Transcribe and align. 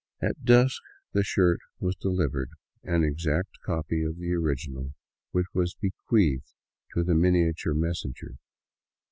At 0.19 0.43
dusk 0.43 0.81
the 1.13 1.23
shirt 1.23 1.59
was 1.79 1.95
delivered, 1.95 2.49
an 2.81 3.03
exact 3.03 3.59
copy 3.63 4.01
of 4.01 4.17
the 4.17 4.33
original, 4.33 4.95
which 5.29 5.45
was 5.53 5.75
bequeathed 5.75 6.55
to 6.95 7.03
the 7.03 7.13
miniature 7.13 7.75
messenger. 7.75 8.39